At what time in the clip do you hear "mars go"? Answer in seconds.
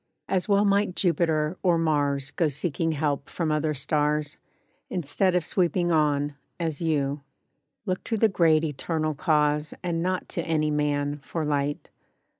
1.77-2.47